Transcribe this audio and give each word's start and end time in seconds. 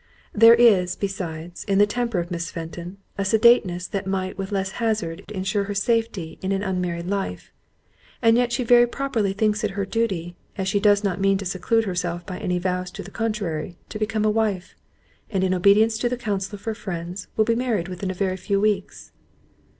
"There 0.33 0.55
is, 0.55 0.95
besides, 0.95 1.63
in 1.65 1.77
the 1.77 1.85
temper 1.85 2.17
of 2.17 2.31
Miss 2.31 2.49
Fenton, 2.49 2.97
a 3.19 3.23
sedateness 3.23 3.85
that 3.85 4.07
might 4.07 4.35
with 4.35 4.51
less 4.51 4.71
hazard 4.81 5.23
ensure 5.29 5.65
her 5.65 5.75
safety 5.75 6.39
in 6.41 6.51
an 6.51 6.63
unmarried 6.63 7.05
life; 7.05 7.51
and 8.19 8.35
yet 8.35 8.51
she 8.51 8.63
very 8.63 8.87
properly 8.87 9.31
thinks 9.31 9.63
it 9.63 9.69
her 9.77 9.85
duty, 9.85 10.35
as 10.57 10.67
she 10.67 10.79
does 10.79 11.03
not 11.03 11.21
mean 11.21 11.37
to 11.37 11.45
seclude 11.45 11.85
herself 11.85 12.25
by 12.25 12.39
any 12.39 12.57
vows 12.57 12.89
to 12.89 13.03
the 13.03 13.11
contrary, 13.11 13.77
to 13.89 13.99
become 13.99 14.25
a 14.25 14.31
wife—and 14.31 15.43
in 15.43 15.53
obedience 15.53 15.99
to 15.99 16.09
the 16.09 16.17
counsel 16.17 16.55
of 16.55 16.63
her 16.63 16.73
friends, 16.73 17.27
will 17.37 17.45
be 17.45 17.53
married 17.53 17.87
within 17.87 18.09
a 18.09 18.15
very 18.15 18.37
few 18.37 18.59
weeks." 18.59 19.11